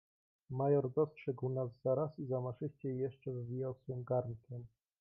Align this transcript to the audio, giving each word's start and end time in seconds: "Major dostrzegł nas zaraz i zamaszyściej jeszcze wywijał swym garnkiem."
"Major 0.49 0.89
dostrzegł 0.93 1.49
nas 1.49 1.69
zaraz 1.83 2.19
i 2.19 2.25
zamaszyściej 2.25 2.97
jeszcze 2.99 3.31
wywijał 3.31 3.73
swym 3.75 4.03
garnkiem." 4.03 4.65